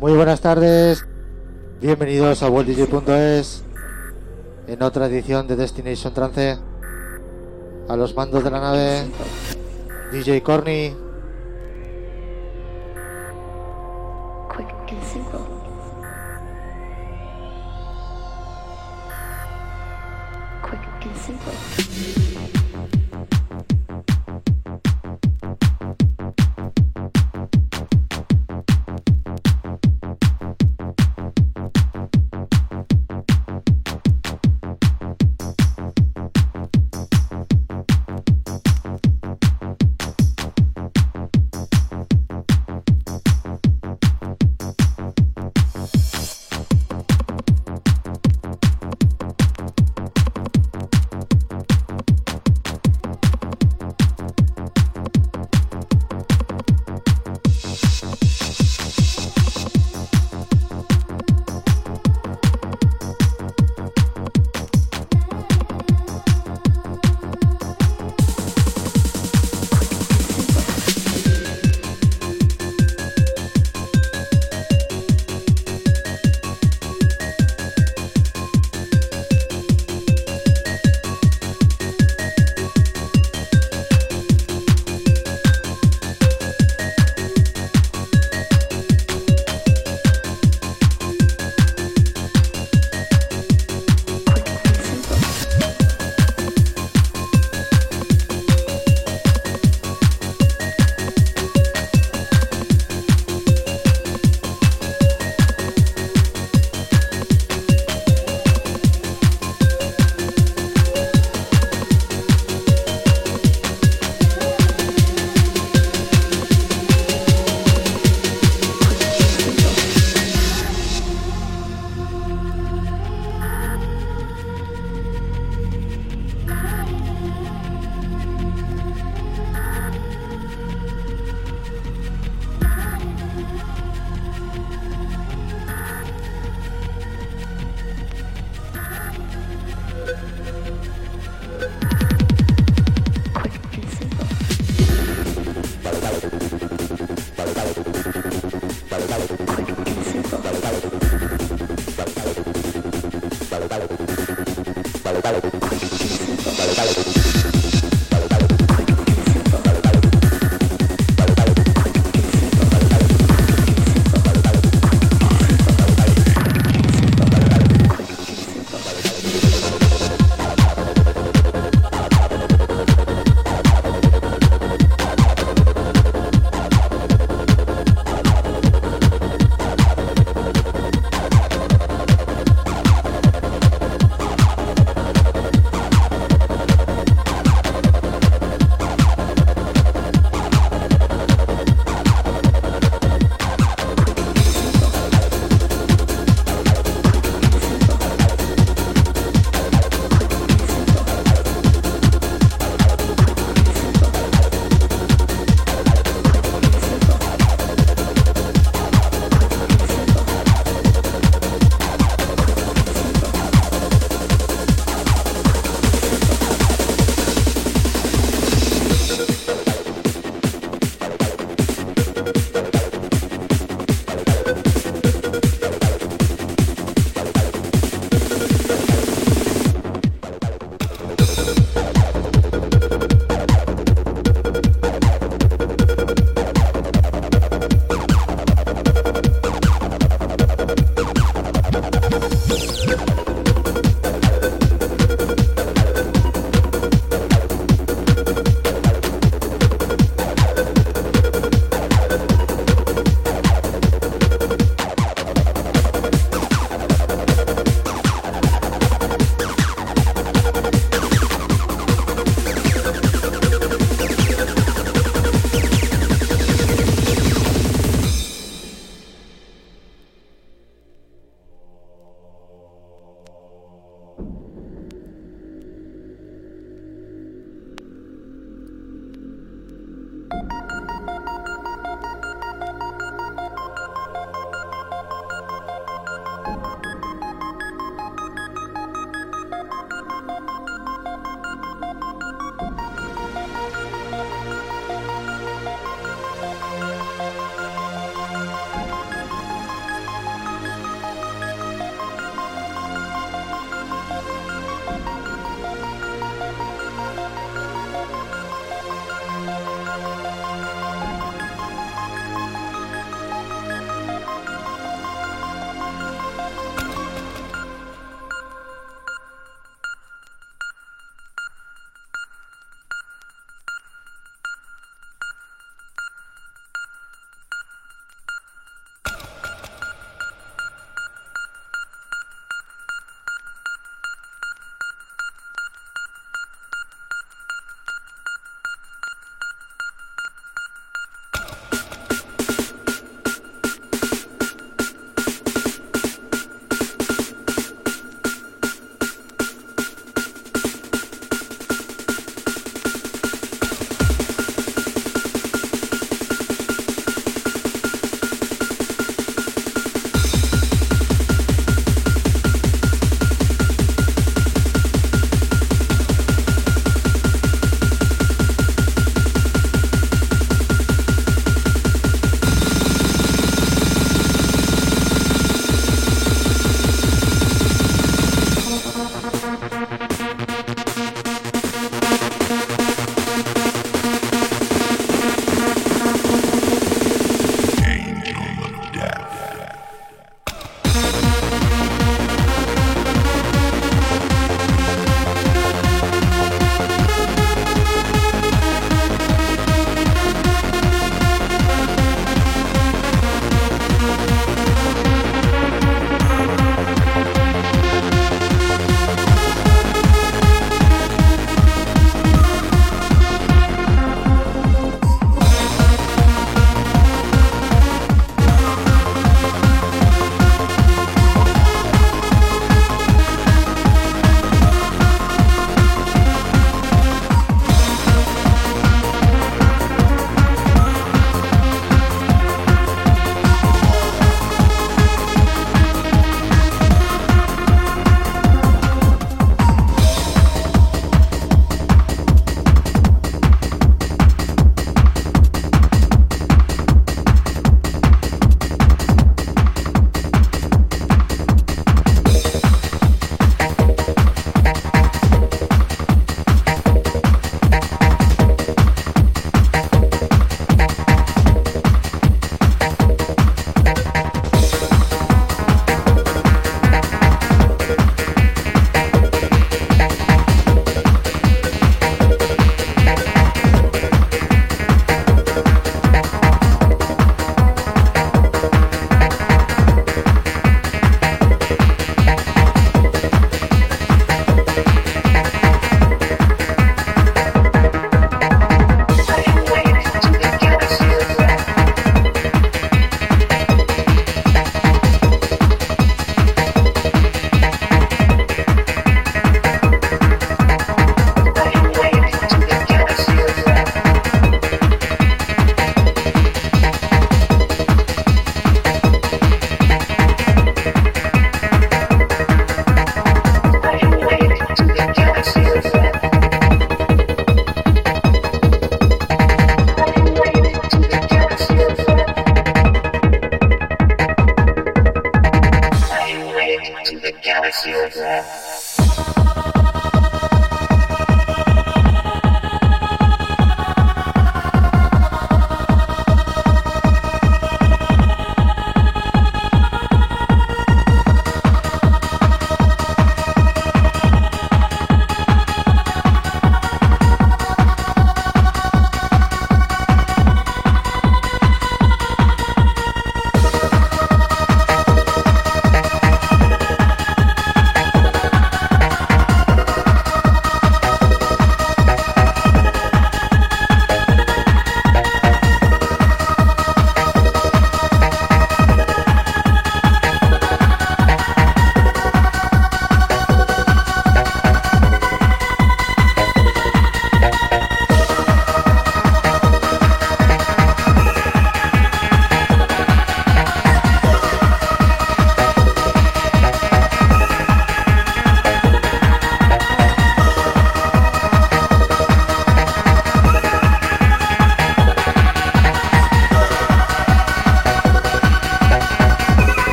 [0.00, 1.04] Muy buenas tardes,
[1.78, 3.62] bienvenidos a WorldDJ.es
[4.66, 6.56] en otra edición de Destination Trance.
[7.86, 9.02] A los mandos de la nave,
[10.10, 10.96] DJ Corny.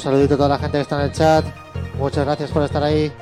[0.00, 1.44] Saludito a toda la gente que está en el chat.
[1.98, 3.12] Muchas gracias por estar ahí.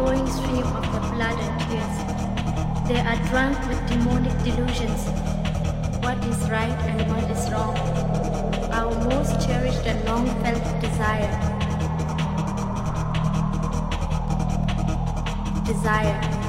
[0.00, 1.96] Flowing stream of the blood and tears.
[2.88, 5.04] They are drunk with demonic delusions.
[6.02, 7.76] What is right and what is wrong?
[8.72, 11.32] Our most cherished and long felt desire.
[15.66, 16.39] Desire.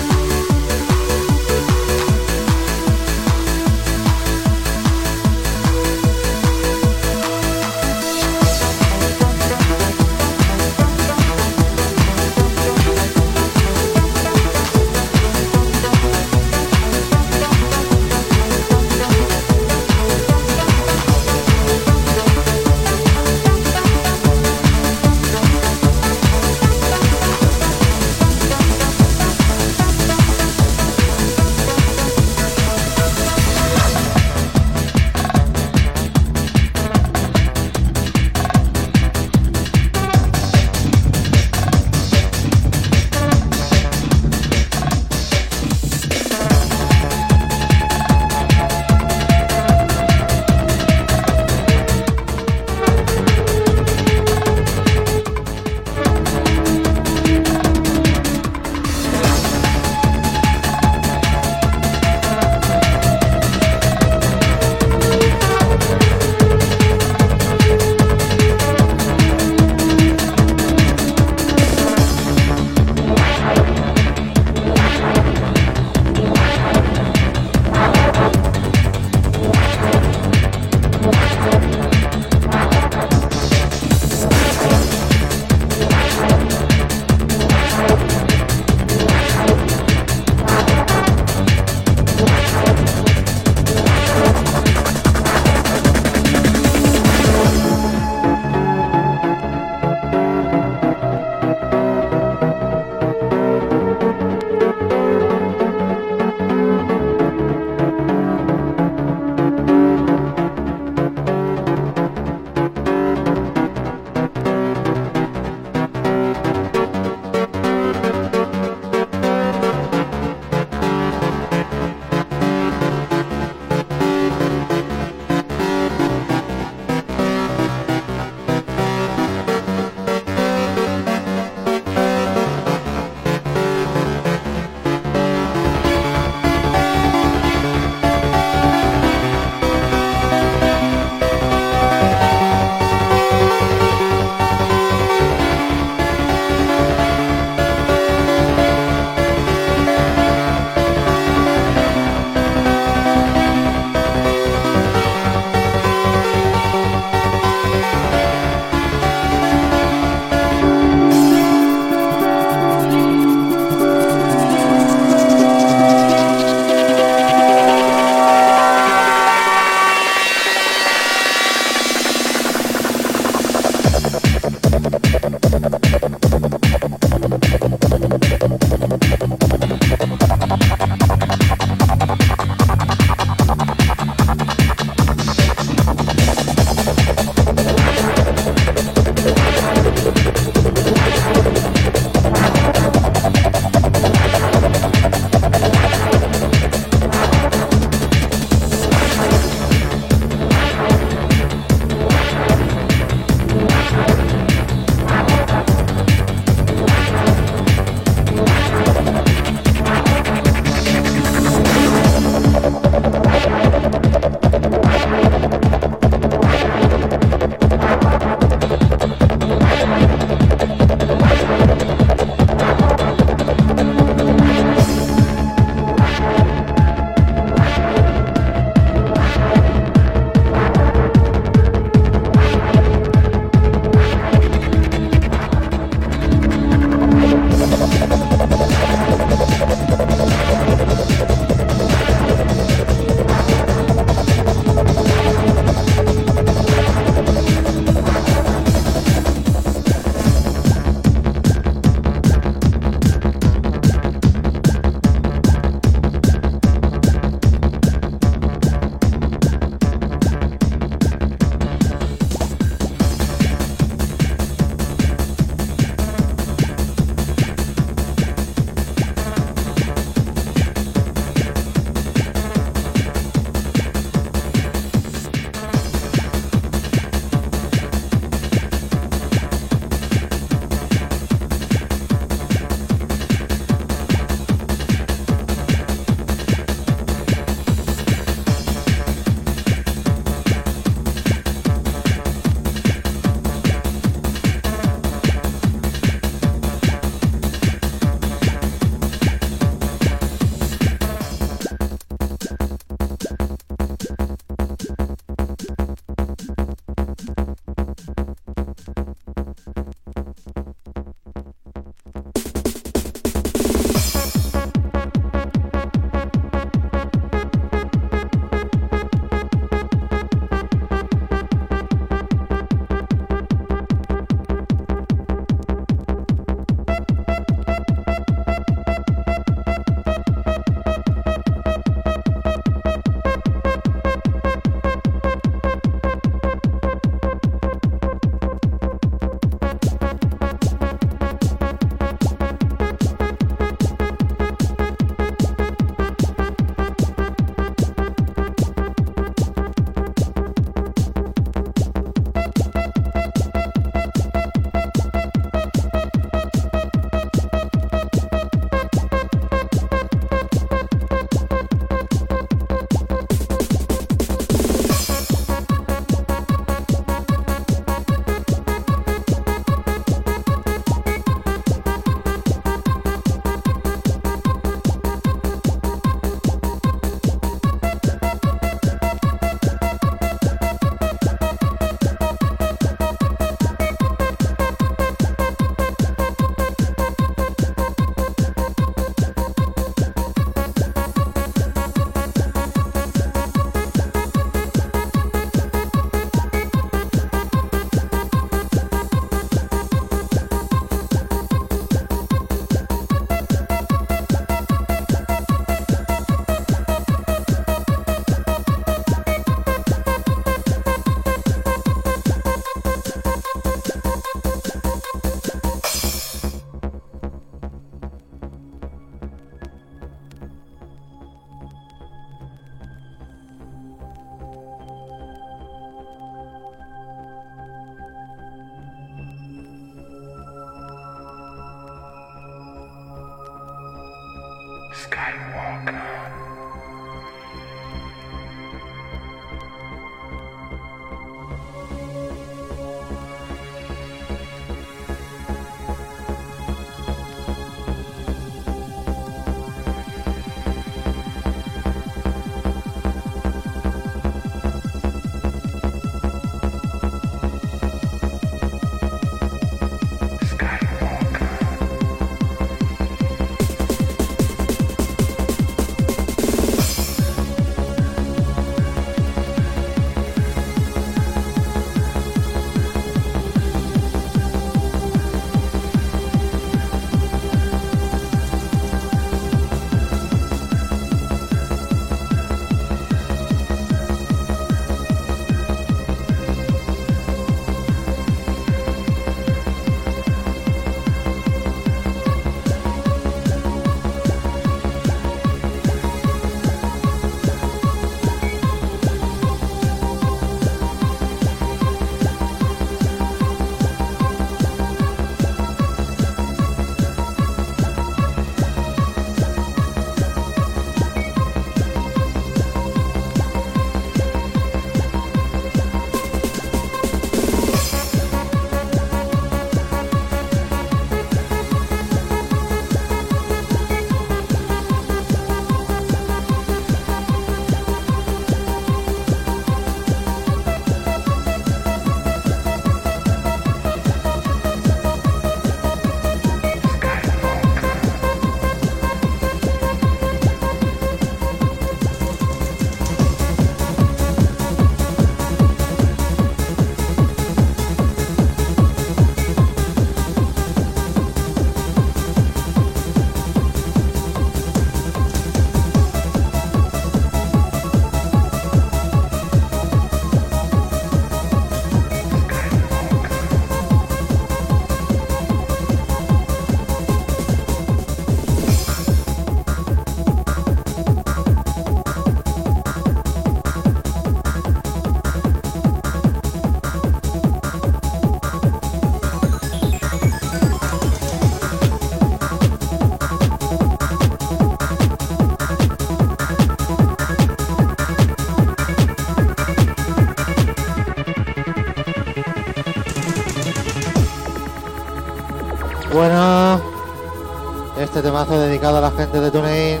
[598.08, 600.00] Este temazo dedicado a la gente de TuneIn,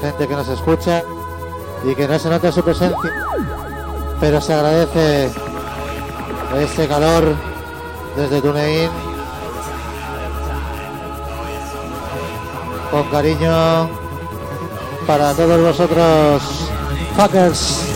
[0.00, 1.04] gente que nos escucha
[1.84, 3.12] y que no se nota su presencia,
[4.18, 5.30] pero se agradece
[6.58, 7.32] este calor
[8.16, 8.90] desde TuneIn.
[12.90, 13.88] Con cariño
[15.06, 16.42] para todos vosotros,
[17.16, 17.93] fuckers.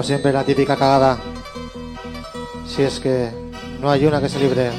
[0.00, 1.18] Como siempre la típica cagada.
[2.66, 3.28] Si es que
[3.82, 4.70] no hay una que se libre.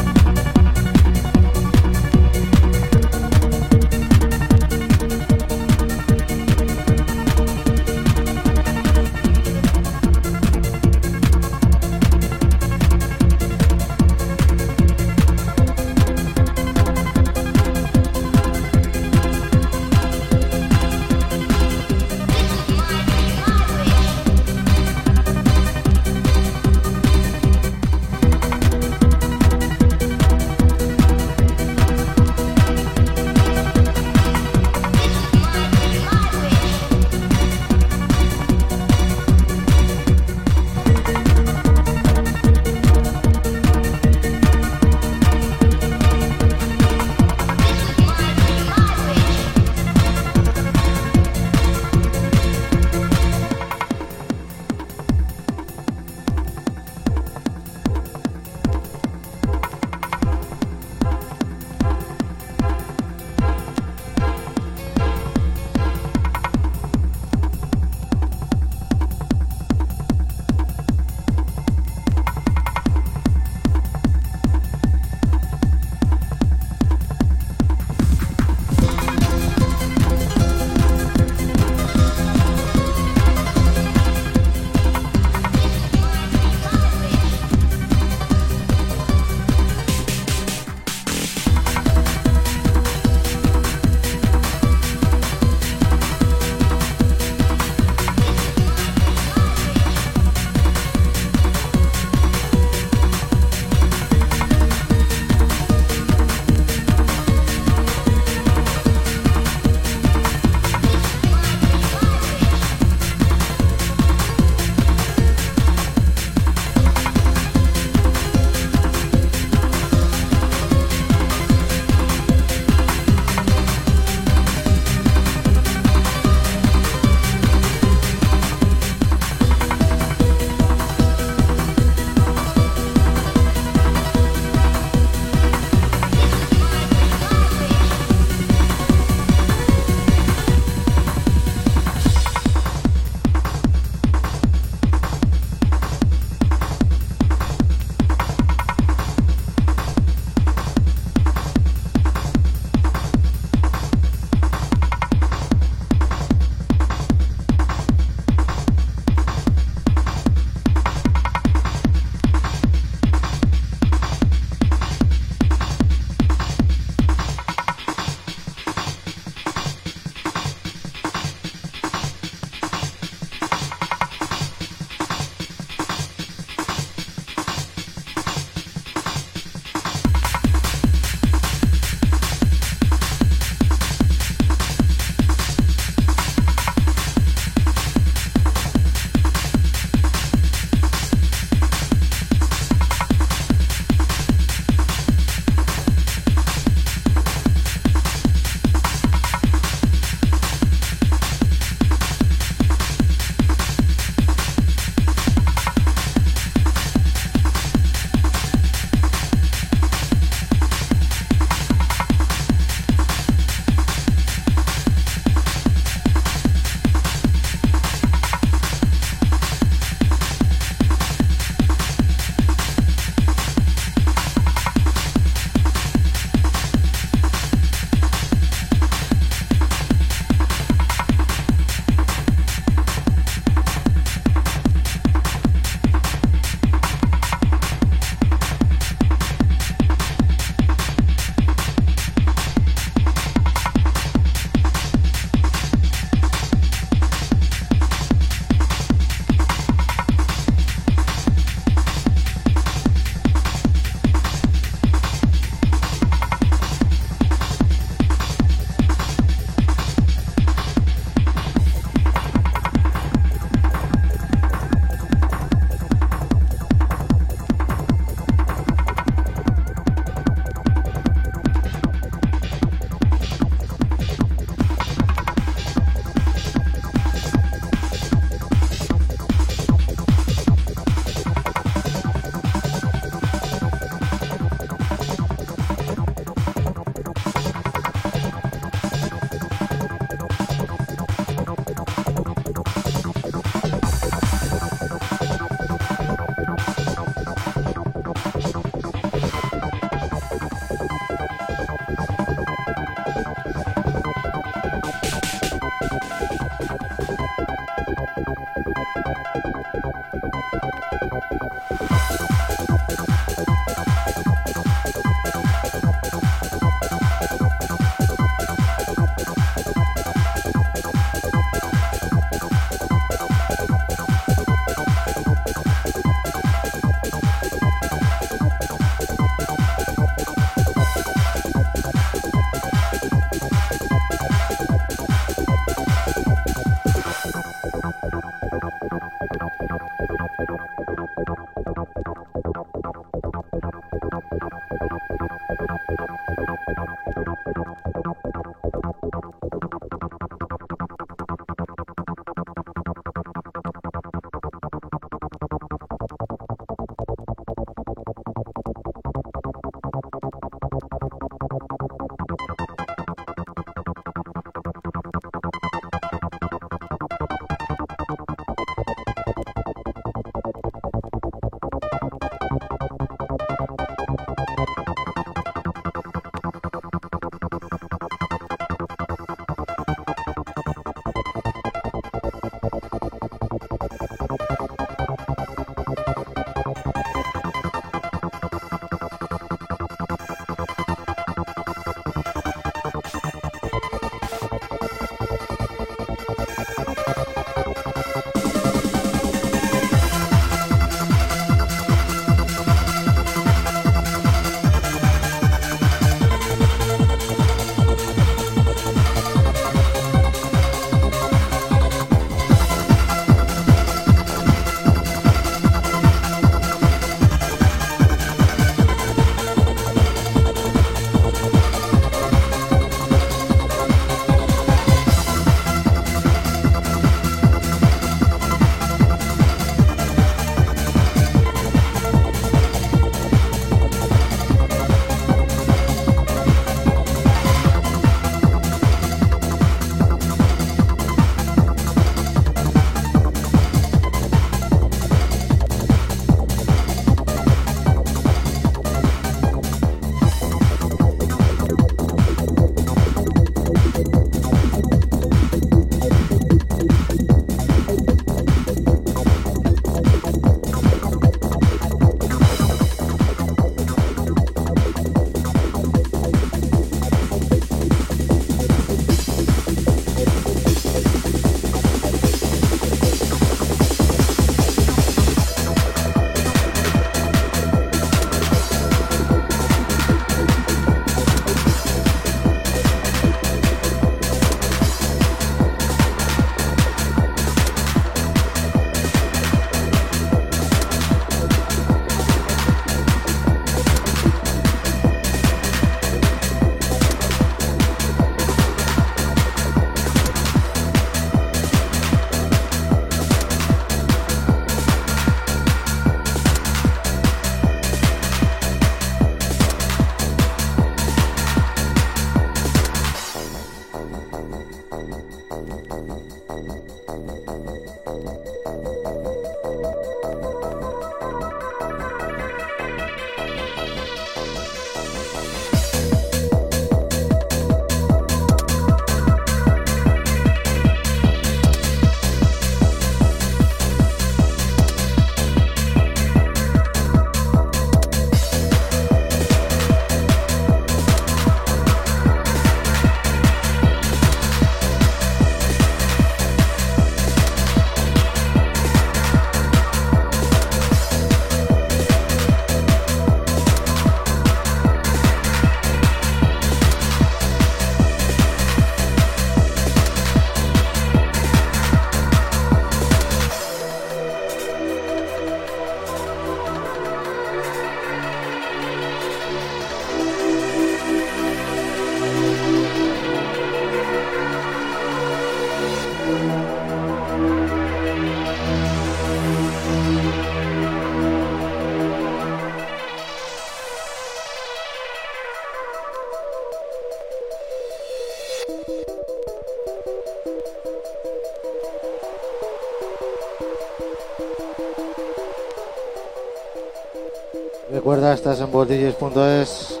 [598.32, 600.00] Estás en bolsillos.es.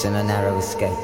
[0.00, 0.98] It's in a narrow escape.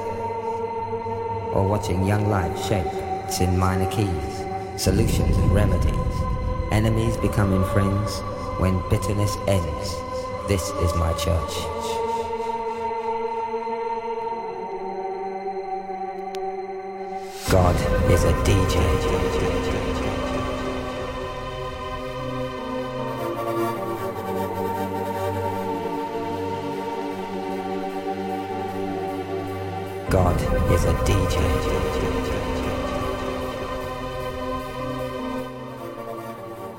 [1.53, 2.87] Or watching young life shape.
[3.27, 4.43] It's in minor keys.
[4.83, 6.15] Solutions and remedies.
[6.73, 8.21] Enemies becoming friends.
[8.59, 10.01] When bitterness ends,
[10.49, 11.53] this is my church.
[17.51, 17.77] God
[18.11, 20.06] is a DJ.
[30.17, 30.41] God
[30.73, 31.37] is a DJ.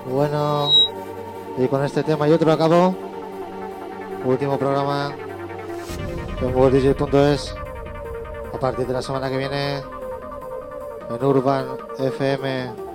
[0.09, 0.71] Bueno,
[1.55, 2.95] y con este tema y otro acabo.
[4.25, 5.13] Último programa
[6.41, 7.55] en worlddj.es.
[8.55, 9.83] A partir de la semana que viene
[11.11, 12.86] en Urban FM.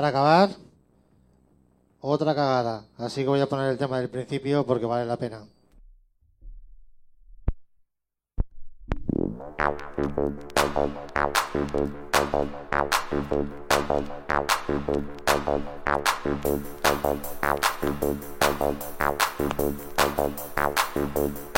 [0.00, 0.48] para acabar,
[2.00, 2.84] otra cagada.
[2.96, 5.44] Así que voy a poner el tema del principio porque vale la pena.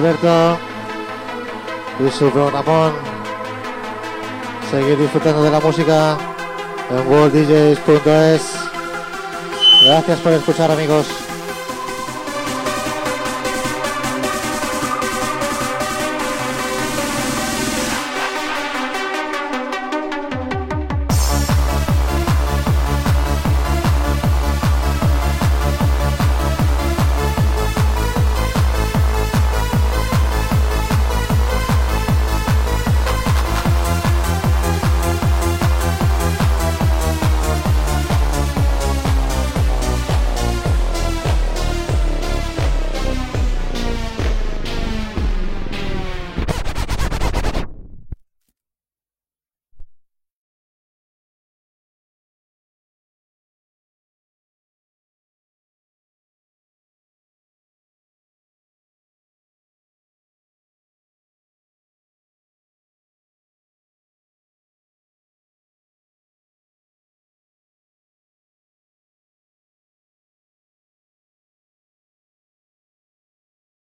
[0.00, 0.58] Alberto
[2.06, 2.92] y su programón.
[4.70, 6.16] Seguir disfrutando de la música
[6.90, 8.42] en worlddjs.es.
[9.84, 11.19] Gracias por escuchar, amigos.